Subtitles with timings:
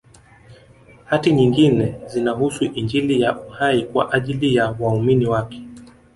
[1.05, 5.61] Hati nyingine zinahusu Injili ya Uhai kwa ajili ya waumini wake